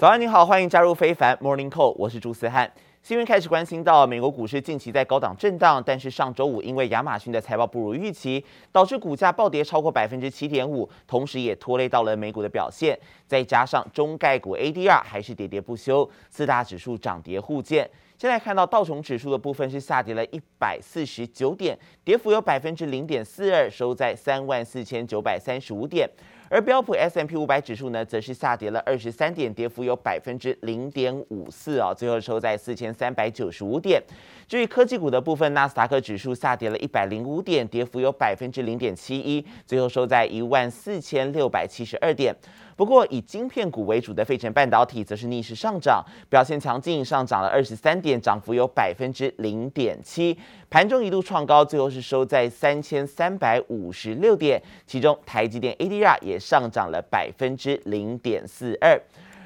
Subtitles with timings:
[0.00, 2.72] 早安，你好，欢迎加入非凡 Morning Call，我是朱思翰。
[3.02, 8.42] 新闻开始关心到美国股市近期在高档震荡，但是上周五因为亚马逊的财报不如预期，
[8.72, 12.98] 导致股价暴跌超过百分之七点五，同时也拖累到了美股的表现。
[13.26, 17.86] 再加上中概股 ADR 还是跌跌不休，四大指数涨跌互见。
[18.16, 26.08] 现在看到道琼指数的部分是下跌了一百四十九点，跌幅有百分之零点四二，收在三万四千九百三十五点。
[26.52, 34.02] 而标普 S M P 五百指数呢，则是下跌了二十三点，跌幅有百分之零点五四啊，最后收在四千三百九十五点。
[34.48, 42.34] 至于科技股的部分，纳斯达克指数下跌了一百零五点，跌幅有百分之零点七一，最后收在一万四千六百七十二点。
[42.74, 50.36] 不过，以晶片股为主的费城半导体则是逆势上涨，表现强劲，上涨了二十三点，涨幅有百分之零点七。
[50.70, 58.98] 盘中一度创高，最后是收在三千三百五十六点，其中台积电 ADR 也上涨了百分之零点四二。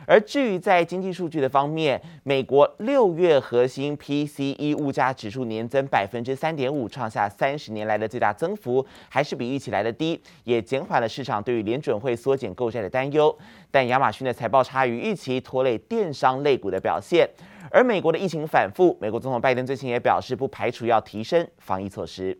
[0.06, 13.34] 而至于在经济数据的方面，美国六月核心 PCE 物价指数年增百分之三点五，创下三十年来的最大增幅，还是比预期来的低，也减缓了市场对于联准会缩减购债的担忧。
[13.70, 17.26] 但亚马逊的财报差于预期，拖累电商类股的表现。
[17.70, 22.38] 而美国的疫情反复，美国总统拜登最近也表示，不排除要提升防疫措施。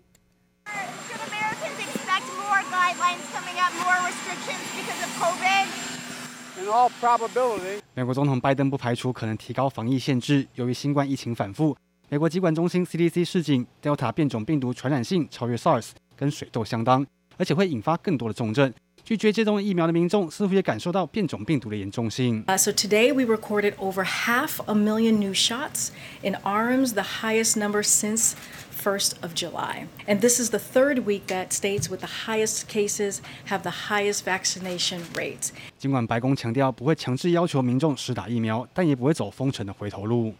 [7.94, 10.46] 美国总统拜登不排除可能提高防疫限制。
[10.54, 11.76] 由于新冠疫情反复，
[12.08, 18.72] 美国疾管中心 CDC 示警，Delta 变种病毒传染性超越 SARS，跟水痘相当，而且会引发更多的重症。
[19.04, 22.42] 拒绝接种疫苗的民众似乎也感受到变种病毒的严重性。
[22.46, 25.90] Uh, so today we recorded over half a million new shots
[26.22, 28.32] in arms, the highest number since
[28.84, 29.86] first of July.
[30.06, 34.24] And this is the third week that states with the highest cases have the highest
[34.24, 35.52] vaccination rates.
[35.78, 40.34] 尽管白宫强调不会强制要求民众施打疫苗，但也不会走封城的回头路。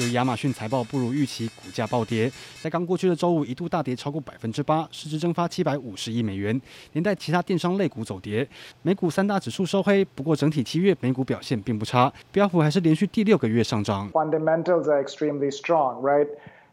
[0.00, 2.30] 由于亚马逊财报不如预期，股价暴跌，
[2.62, 6.60] 在刚过去的周五一度大跌超过百分之八，市值蒸发七百五十亿美元，
[6.92, 8.48] 连带其他电商类股走跌。
[8.82, 14.08] 美股三大指数收黑，不过整体七月美股表现并不差，标普还是连续第六个月上涨。
[14.12, 16.28] Fundamentals are extremely strong, right?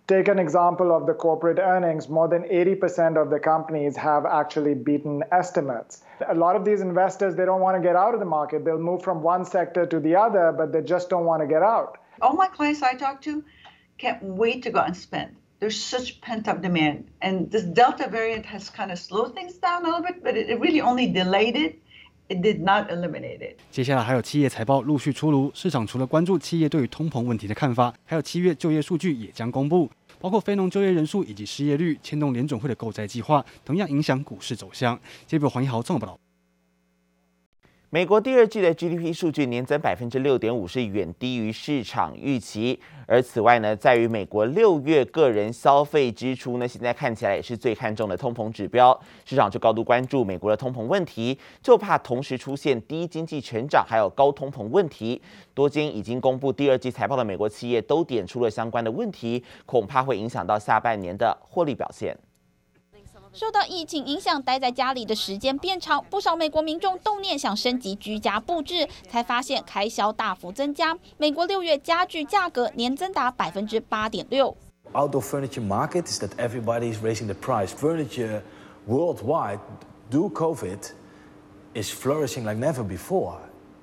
[0.08, 2.10] Take an example of the corporate earnings.
[2.10, 6.04] More than 80% of the companies have actually beaten estimates.
[6.28, 8.64] A lot of these investors, they don't want to get out of the market.
[8.64, 11.64] They'll move from one sector to the other, but they just don't want to get
[11.64, 11.98] out.
[12.22, 13.44] All my clients I talk to
[13.98, 15.38] can't wait to go and spend.
[15.60, 17.10] There's such pent-up demand.
[17.20, 20.60] And this Delta variant has kind of slowed things down a little bit, but it
[20.60, 21.80] really only delayed it.
[22.28, 23.60] It did not eliminate it.
[23.70, 29.88] 接下来还有企业财报陆续出炉，市场除了关注企业对于通膨问题的看法，还有七月就业数据也将公布，
[30.20, 35.00] 包括非农就业人数以及失业率，牵动联总会的购债计划，同样影响股市走向。
[35.28, 36.25] 接着黄一豪综合报道。
[37.96, 42.78] 美国第二季的 GDP 数据年增百分之六点五，是远低于市场预期。
[43.08, 55.22] 而此外呢，在于美国六月个人消费支出呢，现在看起来也是最看重的通膨指标，市场就高度关注美国的通膨问题，就怕同时出现低经济成长还有高通膨问题。
[55.54, 62.14] 多间已经公布第二季财报的美国企业都点出了相关的问题，恐怕会影响到下半年的获利表现。
[63.36, 70.98] 受到疫情影响，待在家里的时间变长，不少美国民众动念想升级居家布置，才发现开销大幅增加。
[71.18, 74.56] 美国六月家具价格年增达百分之八点六。
[74.94, 77.74] Outdoor furniture market is that everybody is raising the price.
[77.74, 78.42] Furniture
[78.88, 79.60] worldwide,
[80.10, 80.92] due COVID,
[81.74, 83.40] is flourishing like never before.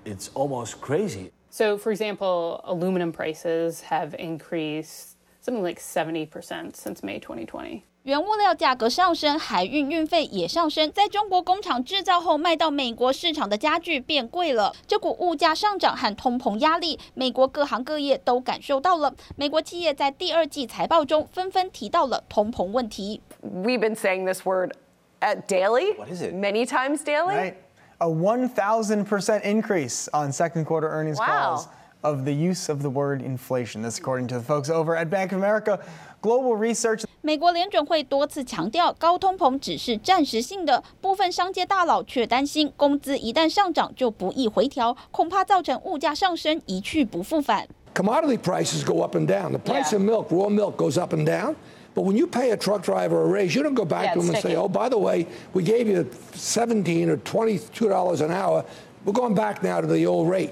[0.07, 1.31] It's almost crazy.
[1.51, 7.85] So, for example, aluminum prices have increased something like 70% since May 2020.
[8.05, 10.91] 原物料价格上升，海运运费也上升。
[10.91, 19.15] 在中国工厂制造后卖到美国市场的家具变贵了，这股物价上涨和通膨压力，美国各行各业都感受到了。
[19.37, 23.21] 美国企业在第二季财报中纷纷提到了通膨问题。
[23.41, 24.73] We've been saying this word
[25.21, 25.97] at daily.
[25.97, 26.35] What is it?
[26.35, 27.37] Many times daily.
[27.37, 27.55] Right.
[27.99, 31.55] A 1,000% increase on second quarter earnings wow.
[31.55, 31.69] calls
[32.01, 33.81] of the use of the word inflation.
[33.81, 35.80] That's according to the folks over at Bank of America.
[36.22, 37.04] Global Research。
[37.22, 47.68] 美国联准会多次强调，高通膨只是暂时性的，部分商界大佬却担心，工资一旦上涨就不易回调，恐怕造成物价上升一去不复返。
[47.94, 49.51] Commodity prices go up and down.
[49.51, 51.56] The price of milk, raw milk, goes up and down.
[51.94, 54.30] But when you pay a truck driver a raise, you don't go back to him
[54.30, 56.06] and say, "Oh, by the way, we gave you
[56.36, 58.63] seventeen or twenty-two dollars an hour.
[59.04, 60.51] We're going back now to the old rate."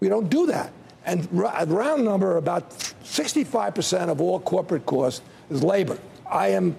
[0.00, 0.72] We don't do that.
[1.04, 5.98] And round number, about 65% of all corporate costs is labor.
[6.28, 6.74] I am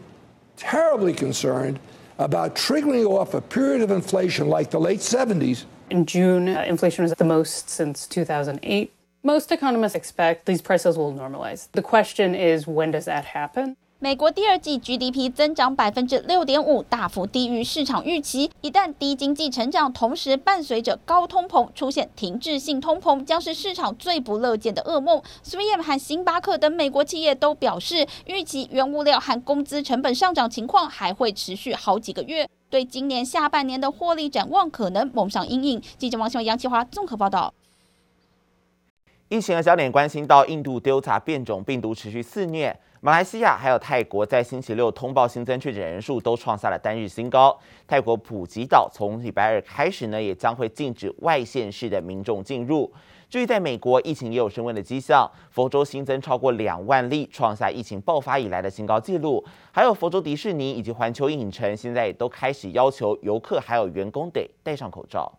[0.57, 1.79] terribly concerned
[2.19, 7.03] about triggering off a period of inflation like the late 70s In June, uh, inflation
[7.03, 8.91] was the most since 2008.
[9.23, 11.69] Most economists expect these prices will normalize.
[11.71, 13.77] The question is, when does that happen?
[13.99, 18.51] 美国第二季 GDP 增长百分之六点五，大幅低于市场预期。
[18.61, 25.19] 一旦低经济成长，同时伴随着高通膨，出现停滞性通膨，将是市场最不乐见的噩梦。
[25.44, 35.81] 3M 和星巴克等美国企业都表示，预期原物料和工资成本上涨情况还会持续好几个月，对今年下半年的获利展望可能蒙上阴影。
[35.97, 37.51] 记者王新文、杨启华综合报道。
[39.29, 42.79] 疫情的焦点关心到印度 Delta 变种病毒持续肆虐。
[43.07, 47.57] 马来西亚还有泰国在星期六通报新增确诊人数都创下了单日新高。
[47.88, 52.94] 泰国普吉岛从礼拜二开始呢，也将会禁止外县市的民众进入。
[53.30, 59.42] 至于在美国，疫情也有升温的迹象，佛州新增超过两万例，创下疫情爆发以来的新高纪录。
[59.71, 65.31] 还有佛州迪士尼以及环球影城，现在也都开始要求游客还有员工得戴上口罩。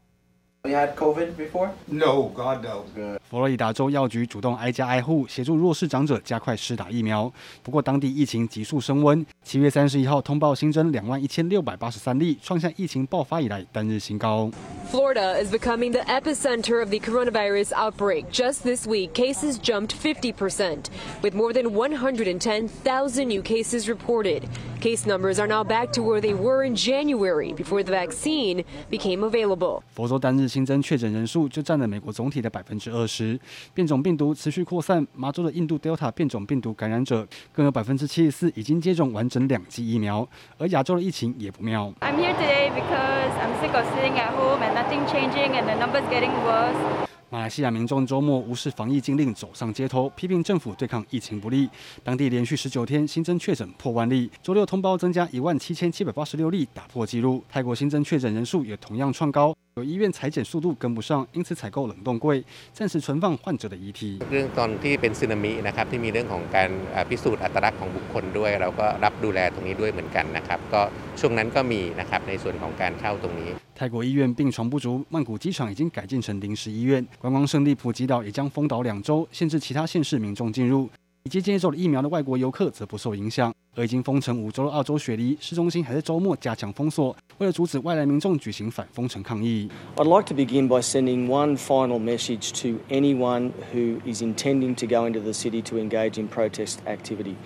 [0.67, 1.71] You had COVID before?
[1.87, 2.85] No, God no.
[3.29, 7.29] 佛罗里达州药局主动挨家挨户协助弱势长者加快施打疫苗。
[7.61, 14.49] 不过，当地疫情急速升温，七月三十一号通报新增两万一千六百八十三例，创下疫情爆发以来单日新高。
[14.89, 18.27] Florida is becoming the epicenter of the coronavirus outbreak.
[18.31, 20.85] Just this week, cases jumped 50%,
[21.21, 24.43] with more than 110,000 new cases reported.
[24.79, 29.23] Case numbers are now back to where they were in January before the vaccine became
[29.23, 29.81] available.
[29.95, 33.39] 佛州单日新增确诊人数就占了美国总体的百分之二十。
[33.73, 40.27] 变种病毒持续扩散，麻州的印度 Delta 变种病毒感染者更有百分之七十四已经接种完整两剂疫苗。
[40.57, 41.93] 而亚洲的疫情也不妙。
[42.01, 46.03] I'm here today because I'm sick of sitting at home and nothing changing and the numbers
[46.09, 47.06] getting worse.
[47.29, 51.67] 马来西亚民众周末无视防疫禁令，走上街头，批评政府对抗疫情不力。
[52.03, 57.43] 当地连续十九天新增确诊破万例，周六通报增加一万七千七百八十六例，打破纪录。
[57.49, 64.19] 泰国新增确诊人数也同样创高，有医院采检速度跟不上，因此采购冷冻柜，暂时存放患者的遗体。
[64.29, 66.69] เรื่องตอนที่เป็นสึนามินะครับที่มีเรื่องของการ
[67.09, 70.81] พิสูจน์อัตลักษณ์ของบุคคลด้วยเราก็รับดูแลตรงนี้ด้วยเหมือนกันนะครับก็
[71.19, 73.51] ช่วงนั้นก็มีนะครับในส่วนของการเข้าตรงนี้。
[73.78, 77.06] 泰国医院病床不足，曼谷机场已经改建成临时医院。
[77.20, 80.90] 观光胜地普吉岛也将封岛两周，限制其他县市民众进入。
[81.22, 83.54] 已经接种了疫苗的外国游客则不受影响。
[83.78, 89.70] 而已经封城五周的澳洲雪梨市中心还在周末加强封锁，为了阻止外来民众举行反封城抗议。
[89.94, 95.06] I'd like to begin by sending one final message to anyone who is intending to go
[95.08, 97.36] into the city to engage in protest activity.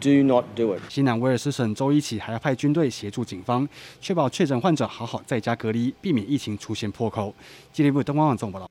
[0.00, 0.80] Do not do it.
[0.88, 3.68] 西南威尔斯省周一起还要派军队协助警方，
[4.00, 7.34] 确保确诊患者好好在家隔离，避免疫情出现破口。
[7.72, 8.70] 吉林部东方网总报道。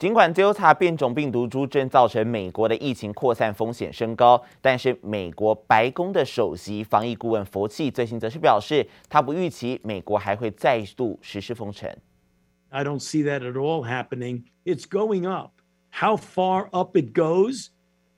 [0.00, 11.90] 尽管 Delta 变种病毒株正造成美国的疫情扩散风险升高，但是美国白宫的首席防疫顾问佛奇最新则是表示，他不预期美国还会再度实施封城。
[12.68, 14.42] I don't see that at all happening.
[14.66, 15.52] It's going up.
[15.90, 17.68] How far up it goes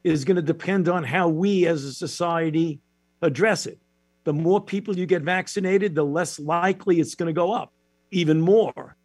[0.03, 2.81] is going to depend on how we as a society
[3.21, 3.79] address it.
[4.25, 7.71] The more people you get vaccinated, the less likely it's going to go up
[8.11, 8.97] even more.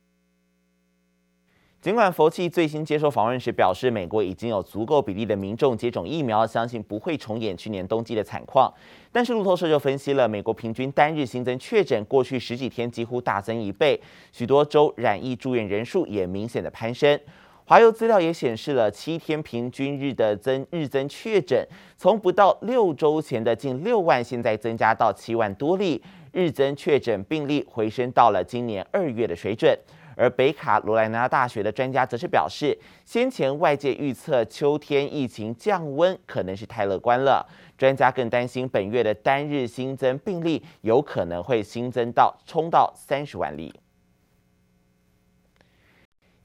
[1.81, 8.73] 尽管佛奇最新接受访问时表示，美国已经有足够比例的民众接种疫苗，相信不会重演去年冬季的惨况。
[9.13, 14.01] 但是路透社就分析了，美国平均单日新增确诊过去十几天几乎大增一倍，
[14.33, 17.17] 许多州染疫住院人数也明显的攀升。
[17.65, 21.65] 华邮资料也显示了七天平均日的增日增确诊，
[21.97, 29.79] 从不到六周前的近六万，现在增加到七万多例，日增确诊病例回升到了今年二月的水准。
[30.19, 37.49] 而北卡罗来纳大学的专家则是表示，先前外界预测秋天疫情降温可能是太乐观了。
[37.79, 43.73] 专家更担心本月的单日新增病例有可能会新增到冲到三十万例。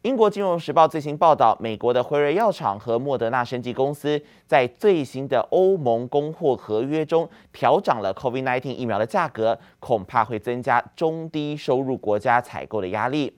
[0.03, 13.33] 英国金融时报最新报道，美国的辉瑞药厂和莫德纳生技公司在最新的欧盟供货合约中调涨了 COVID-19 疫苗的价格，恐怕会增加中低收入国家采购的压力。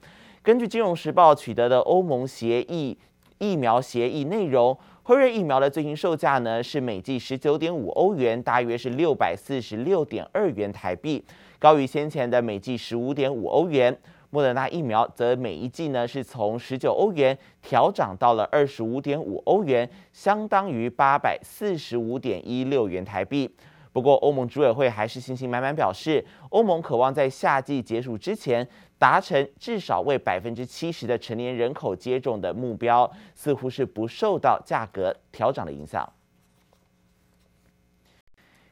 [0.45, 2.95] 根据《金融时报》取得的欧盟协议
[3.39, 11.25] 疫苗协议内容，辉瑞疫苗的最新售价呢是每剂十九点五欧元，大约是六百四十六点二元台币，
[11.57, 13.97] 高于先前的每剂十五点五欧元。
[14.29, 23.49] 莫德纳疫苗则每一剂呢是从十九欧元调涨到了二十五点五欧元，相当于八百四十五点一六元台币。
[23.91, 36.11] 不过，欧盟执委会还是信心满满表示，欧盟渴望在夏季结束之前达成至少为百分之七十的成年人口接种的目标，似乎是不受到价格调涨的影响。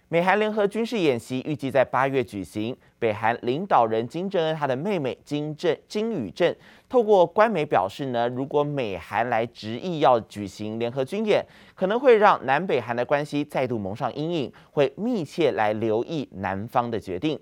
[0.08, 2.78] 美韩联合军事演习预计在八月举行。
[3.00, 6.56] 北韩领导人金正恩他的妹妹金正金宇正
[6.88, 17.38] 透过官媒表示呢，如果美韩来执意要举行联合军演，可能会让南北韩的关系再度蒙上阴影，会密切来留意南方的决定。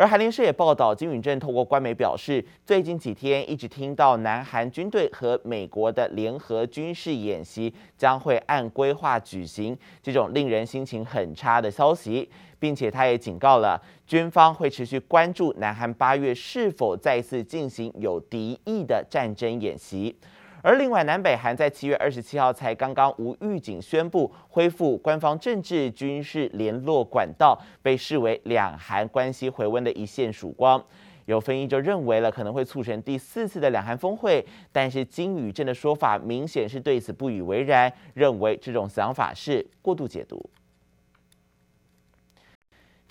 [0.00, 12.26] 而韩联社也报道，金允正透过官媒表示，最近几天一直听到南韩军队和美国的联合军事演习将会按规划举行，这种令人心情很差的消息，
[12.58, 20.16] 并且他也警告了军方会持续关注南韩八月是否再次进行有敌意的战争演习。
[20.62, 30.82] 而另外，南北韩在七月二十七号才刚刚无预警宣布恢复官方政治军事联络管道，被视为两韩关系回温的一线曙光。
[31.26, 40.50] 有分析就认为了可能会促成第四次的两韩峰会，但是金宇镇的说法明显是对此不以为然，认为这种想法是过度解读。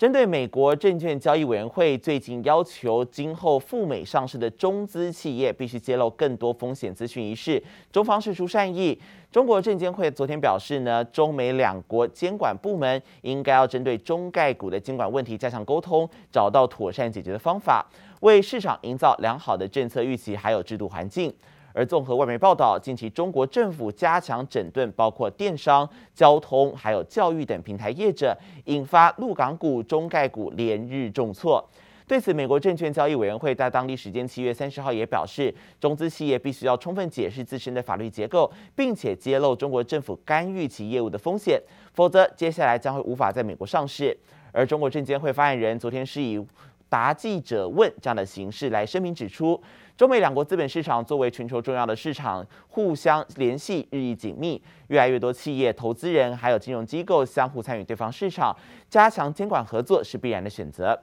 [0.00, 8.98] 针对美国证券交易委员会最近要求今后赴美上市的中资企业必须揭露更多风险资讯一事，中方释出善意。
[9.30, 17.84] 中国证监会昨天表示呢，中美两国监管部门应该要针对中概股的监管问题加强沟通，找到妥善解决的方法，
[18.20, 21.30] 为市场营造良好的政策预期还有制度环境。
[21.72, 31.64] 而综合外媒报道，近期中国政府加强整顿，包括电商、交通、还有教育等平台业者，引发陆港股、中概股连日重挫。
[32.06, 41.62] 对此，美国证券交易委员会在当地时间七月三十号也表示，中资企业必须要充分解释自身的法律结构，并且揭露中国政府干预其业务的风险，
[41.92, 44.16] 否则接下来将会无法在美国上市。
[44.52, 46.44] 而中国证监会发言人昨天是以
[46.90, 49.58] 答记者问这样的形式来声明指出。
[49.96, 54.62] 中美两国资本市场作为全球重要的市场，互相联系日益紧密。
[54.88, 58.56] 越来越多企业、投资人还有金融机构相互参与对方市场，
[58.88, 60.98] 加强监管合作是必然的选择。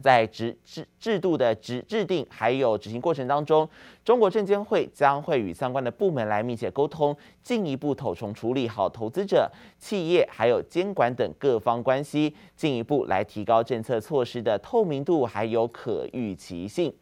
[0.00, 3.68] 在制制制度的制制定还有执行过程当中，
[4.04, 16.92] 中国证监会将会与相关的部门来密切沟通，进一步统筹处理好投资者、企业还有监管等各方关系，进一步来提高政策措施的透明度还有可预期性。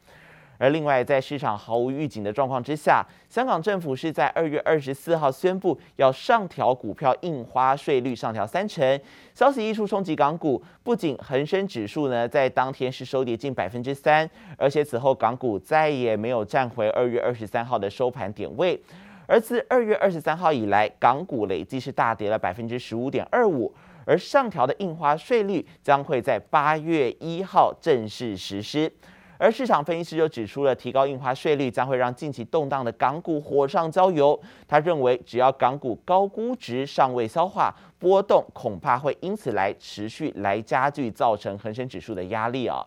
[0.59, 9.01] 而另外，在市场毫无预警的状况之下，香港政府是在二月二十四号宣布要上调股票印花税率，上调三成。
[9.33, 18.79] 消息一出，冲击港股，不仅恒生指数呢在当天是收跌近百分之三，而且此后港股再也没有站回二月二十三号的收盘点位。
[19.27, 23.73] 而自二月二十三号以来，港股累计是大跌了百分之十五点二五。
[24.05, 28.91] 而上调的印花税率将会在八月一号正式实施。
[29.39, 34.39] 而市场分析师就指出了，提高印花税率将会让近期动荡的港股火上浇油。
[34.67, 42.85] 他认为，只要港股高估值尚未消化，波动恐怕会因此来持续来加剧，造成恒生指数的压力啊。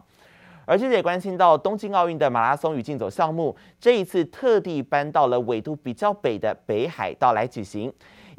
[0.65, 7.91] 而记者也关心到，东京奥运的马拉松与竞走项目，这一次特地搬到了纬度比较北的北海道来举行，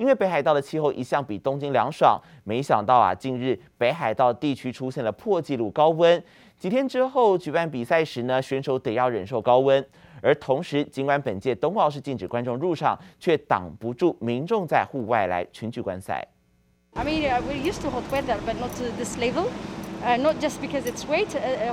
[0.03, 2.21] 因为北海道的气候一向比东京凉爽。
[2.43, 6.21] 没想到啊，近日北海道地区出现了破纪录高温。
[6.59, 9.87] 几天之后举办比赛时呢，选手得要忍受高温，
[10.21, 16.27] 而同时，尽管本届冬奥是禁止观众入场，却挡不住民众在户外来群聚观赛。
[16.95, 19.45] I mean, we're used to hot weather, but not to this level.
[20.19, 21.29] Not just because it's wet,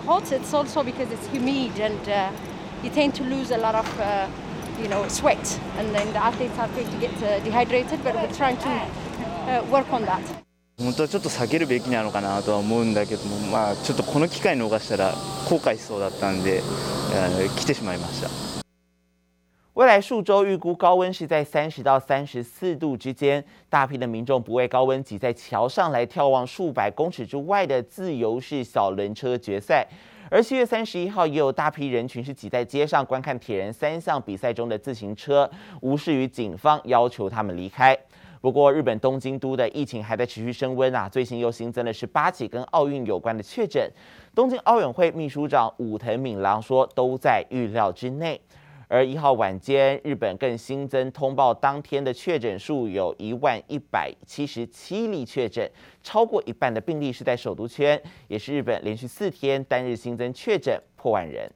[0.05, 0.25] hot.
[0.31, 2.31] It's also because it's humid and
[2.83, 3.87] you tend to lose a lot of,
[4.81, 5.37] you know, sweat,
[5.77, 7.11] and then the athletes are going to get
[7.43, 8.03] dehydrated.
[8.03, 8.69] But we're trying to
[9.69, 10.21] work on that.
[10.77, 16.61] 本当はちょっと避けるべきなのかなとは思うんだけども、まあちょっとこの机会逃したら后悔しそうだったんで、
[17.57, 18.29] 来てしまいました。
[19.75, 29.87] 未来数周预估高温是在三十到三十四度之间，大批的民众不畏高温挤在桥上来眺望数百公尺之外的自由式小轮车决赛。
[30.31, 35.49] 而七月三十一号也有大批人群是挤在街上观看铁人三项比赛中的自行车，
[35.81, 37.97] 无视于警方要求他们离开。
[38.41, 41.09] 不过，日本东京都的疫情还在持续升温啊！
[41.09, 43.91] 最新又新增了十八起跟奥运有关的确诊。
[44.33, 48.39] 东京奥运会秘书长武藤敏郎说，都在预料之内。
[48.91, 55.69] 而一号晚间，日本更新增通报当天的确诊数有一万一百七十七例确诊，
[56.01, 61.47] 超过一半的病例是在首都圈，也是日本连续四天单日新增确诊破万人。